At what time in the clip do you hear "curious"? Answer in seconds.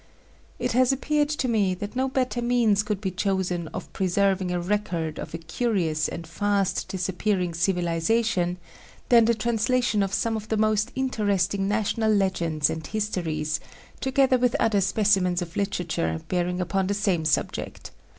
5.37-6.07